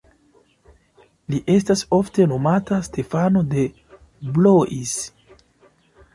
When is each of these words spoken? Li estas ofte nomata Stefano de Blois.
Li 1.33 1.41
estas 1.55 1.83
ofte 1.97 2.27
nomata 2.31 2.81
Stefano 2.89 3.45
de 3.53 3.67
Blois. 4.39 4.97